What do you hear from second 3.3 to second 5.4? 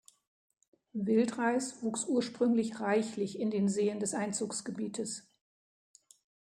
in den Seen des Einzugsgebietes.